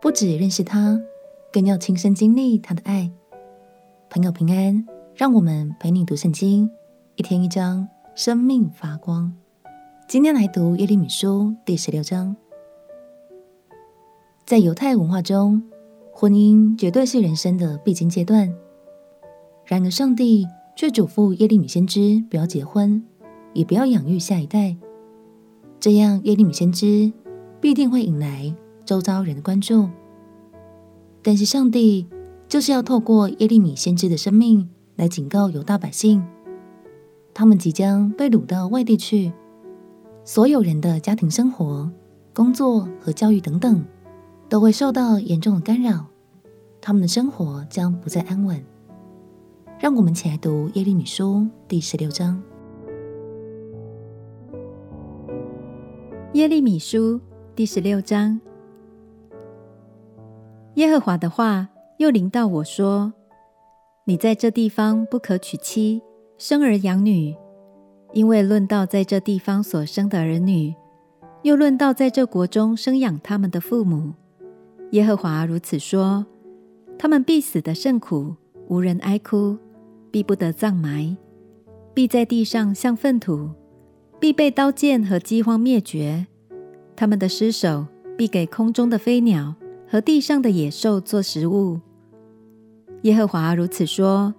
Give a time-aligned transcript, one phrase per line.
[0.00, 1.00] 不只认识他，
[1.52, 3.10] 更要亲身经历他的爱。
[4.08, 4.86] 朋友平安，
[5.16, 6.70] 让我们陪你读圣经，
[7.16, 9.32] 一天一章，生命发光。
[10.06, 12.36] 今天来读耶利米书第十六章。
[14.46, 15.60] 在犹太文化中，
[16.12, 18.54] 婚姻绝对是人生的必经阶段。
[19.66, 20.46] 然而，上帝
[20.76, 23.02] 却嘱咐耶利米先知不要结婚，
[23.52, 24.76] 也不要养育下一代。
[25.80, 27.12] 这样，耶利米先知
[27.60, 28.54] 必定会引来
[28.88, 29.86] 周遭人的关注。
[31.22, 32.06] 但是，上帝
[32.48, 36.24] 就是要透过耶利米先知的生命来警告犹大百姓，
[37.34, 39.30] 他们即将被掳到外地去，
[40.24, 41.90] 所有人的家庭生活、
[42.32, 43.84] 工作和教育等等，
[44.48, 46.06] 都会受到严重的干扰，
[46.80, 48.64] 他们的生活将不再安稳。
[49.78, 52.42] 让我们起来读耶利米书第十六章。
[56.32, 57.20] 耶利米书
[57.54, 58.40] 第十六章，
[60.78, 63.12] 耶和华的话又临到我说
[64.06, 66.00] ：“你在这地方不可娶妻，
[66.38, 67.34] 生儿养女，
[68.12, 70.72] 因为论到在这地方所生的儿女，
[71.42, 74.12] 又论到在这国中生养他们的父母，
[74.92, 76.24] 耶和华如此说：
[76.96, 78.36] 他们必死得甚苦，
[78.68, 79.58] 无人哀哭。”
[80.12, 81.16] 必不得葬埋，
[81.92, 83.50] 必在地上像粪土，
[84.20, 86.28] 必被刀剑和饥荒灭绝。
[86.96, 89.54] 他们的尸首必给空中的飞鸟
[89.90, 91.80] 和地上的野兽做食物。
[93.02, 94.34] 耶和华如此说：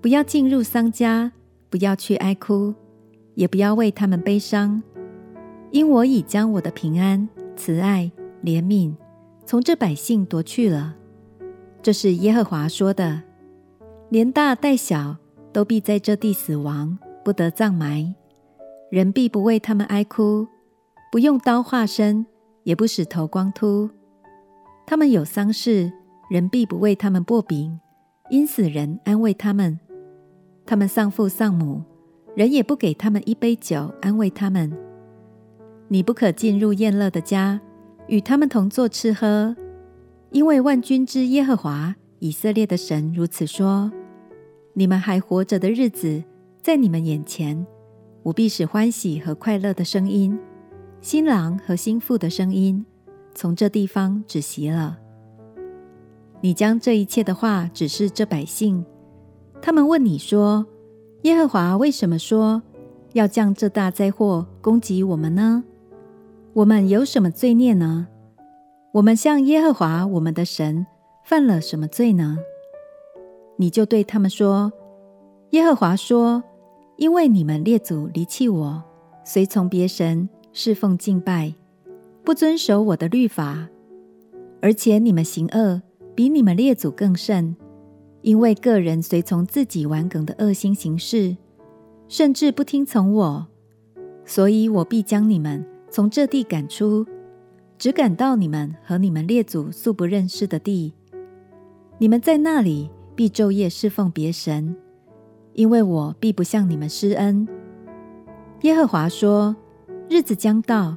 [0.00, 1.32] 不要进入丧家，
[1.70, 2.74] 不要去哀哭，
[3.34, 4.82] 也不要为他们悲伤，
[5.70, 8.10] 因我已将我的平安、慈爱、
[8.42, 8.94] 怜悯
[9.46, 10.96] 从这百姓夺去了。
[11.80, 13.22] 这是耶和华说的。
[14.08, 15.16] 连大带小
[15.52, 18.14] 都必在这地死亡，不得葬埋。
[18.90, 20.46] 人必不为他们哀哭，
[21.10, 22.26] 不用刀划身，
[22.64, 23.88] 也不使头光秃。
[24.86, 25.92] 他们有丧事，
[26.28, 27.80] 人必不为他们擘饼，
[28.30, 29.78] 因死人安慰他们。
[30.64, 31.82] 他们丧父丧母，
[32.34, 34.72] 人也不给他们一杯酒安慰他们。
[35.88, 37.60] 你不可进入宴乐的家，
[38.06, 39.54] 与他们同坐吃喝，
[40.30, 43.90] 因为万军之耶和华以色列的神如此说。
[44.74, 46.22] 你们还活着的日子，
[46.62, 47.66] 在你们眼前，
[48.22, 50.38] 我必使欢喜和快乐的声音、
[51.00, 52.86] 新郎和新妇的声音，
[53.34, 54.98] 从这地方止息了。
[56.40, 58.84] 你将这一切的话指示这百姓，
[59.60, 60.66] 他们问你说
[61.22, 62.62] ：“耶和华为什么说
[63.12, 65.62] 要降这大灾祸攻击我们呢？
[66.52, 68.08] 我们有什么罪孽呢？
[68.92, 70.86] 我们向耶和华我们的神
[71.24, 72.38] 犯了什么罪呢？”
[73.56, 74.72] 你就对他们说
[75.50, 76.42] ：“耶和华说，
[76.96, 78.82] 因为你们列祖离弃我，
[79.24, 81.54] 随从别神侍奉敬拜，
[82.24, 83.68] 不遵守我的律法，
[84.60, 85.82] 而且你们行恶
[86.14, 87.56] 比你们列祖更甚，
[88.20, 91.36] 因为个人随从自己顽梗的恶心行事，
[92.08, 93.46] 甚至不听从我，
[94.24, 97.06] 所以我必将你们从这地赶出，
[97.78, 100.94] 只赶到你们和你们列祖素不认识的地，
[101.98, 104.74] 你们在那里。”必昼夜侍奉别神，
[105.52, 107.46] 因为我必不向你们施恩。
[108.62, 109.54] 耶和华说：
[110.08, 110.96] 日子将到，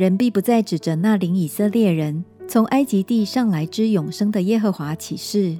[0.00, 5.58] 人必不再指着那领以色列人从埃及地上来之永生的耶和华起誓，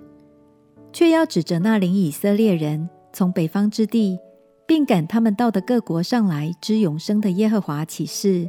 [0.94, 4.18] 却要指着那领以色列人从北方之地，
[4.66, 8.48] 并赶他们到的各国上来之永生的耶和华起誓，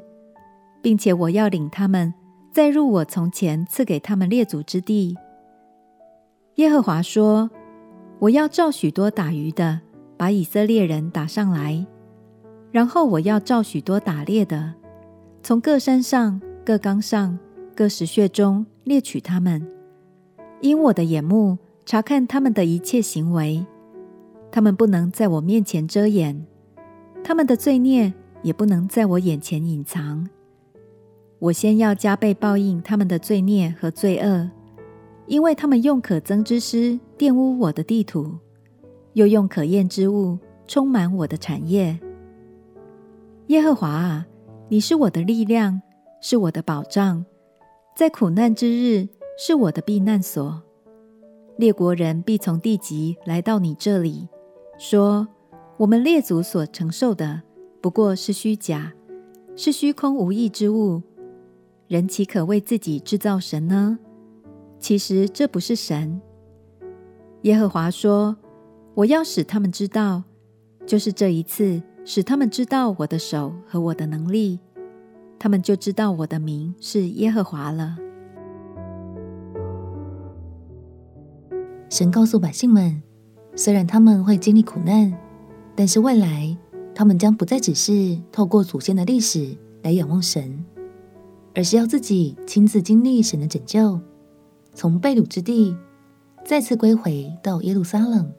[0.82, 2.14] 并且我要领他们
[2.54, 5.18] 再入我从前赐给他们列祖之地。
[6.56, 7.52] 耶和华说
[8.20, 9.82] ：“我要召许多打鱼的，
[10.16, 11.86] 把以色列人打上来；
[12.72, 14.76] 然后我要召许多打猎的，
[15.44, 17.38] 从各山上、各冈上、
[17.76, 19.66] 各石穴中猎取他们。
[20.62, 23.66] 因我的眼目查看他们的一切行为，
[24.52, 26.46] 他们不能在我面前遮掩，
[27.24, 28.14] 他们的罪孽
[28.44, 30.30] 也不能在我眼前隐藏。
[31.40, 34.50] 我先要加倍报应他们的罪孽和罪恶。”
[35.28, 38.38] 因为他们用可憎之师玷污我的地土，
[39.14, 40.38] 又用可厌之物
[40.68, 41.98] 充满我的产业。
[43.48, 44.28] 耶和华啊，
[44.72, 45.82] 你是我的力量，
[46.22, 47.26] 是我的保障，
[47.94, 49.06] 在苦难之日
[49.38, 50.64] 是我的避难所。
[51.58, 54.30] 列国人必从地极来到你这里，
[54.78, 55.28] 说：
[55.76, 57.42] 我们列祖所承受的
[57.82, 58.94] 不过是虚假，
[59.58, 61.02] 是虚空无益之物。
[61.90, 64.00] 人岂可为自己制造神呢？
[64.80, 66.22] 其实这不是神。
[67.42, 68.38] 耶和华说
[68.96, 70.24] ：“我要使他们知道，
[70.86, 74.60] 就是这一次，使他们知道我的手和我的能力，
[75.38, 77.98] 他们就知道我的名是耶和华了。”
[81.90, 83.04] 神告诉百姓们，
[83.56, 85.14] 虽然他们会经历苦难，
[85.76, 86.58] 但是未来
[86.96, 90.64] 他们将不再只是透过祖先的历史来仰望神，
[91.54, 94.00] 而是要自己亲自经历神的拯救，
[94.74, 95.76] 从被掳之地
[96.46, 98.32] 再次归回到耶路撒冷，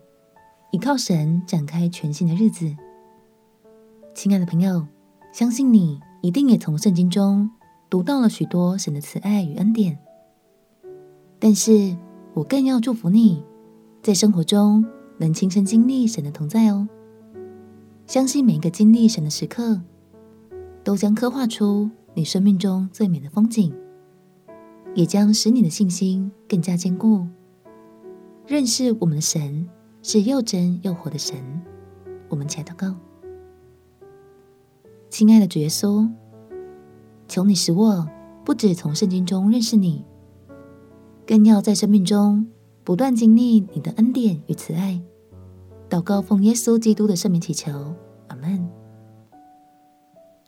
[0.72, 2.74] 依靠神展开全新的日子。
[4.14, 4.86] 亲爱的朋友，
[5.32, 7.50] 相信你一定也从圣经中
[7.88, 9.98] 读到了许多神的慈爱与恩典，
[11.38, 11.96] 但是，
[12.34, 13.42] 我更要祝福你，
[14.02, 14.84] 在生活中
[15.18, 16.86] 能亲身经历神的同在哦。
[18.06, 19.80] 相信每一个经历神的时刻，
[20.84, 23.74] 都将刻画出你生命中最美的风景，
[24.94, 27.26] 也将使你的信心更加坚固。
[28.46, 29.66] 认识我们的神
[30.02, 31.36] 是又真又活的神。
[32.28, 32.94] 我们起来祷告，
[35.12, 36.08] 亲爱的主耶稣，
[37.28, 38.08] 求你使我
[38.46, 40.06] 不止从圣经中认识你。
[41.26, 42.46] 更要在生命中
[42.82, 44.98] 不断经历你的恩典与慈爱，
[45.90, 47.94] 祷告奉耶稣基督的圣名祈求，
[48.28, 48.66] 阿门。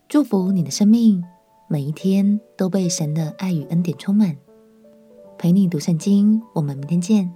[0.08, 1.22] 祝福你的生命，
[1.68, 4.34] 每一天都被神的爱与恩典充满。
[5.36, 7.30] 陪你读圣经，我们明天见。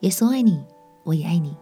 [0.00, 0.58] 耶稣爱你，
[1.04, 1.56] 我也爱你。